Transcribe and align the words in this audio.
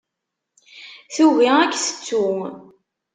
Tugi 1.13 1.49
ad 1.63 1.71
k-tettu. 1.73 2.27